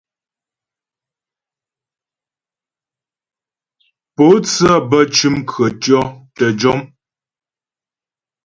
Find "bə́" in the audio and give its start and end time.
4.89-5.03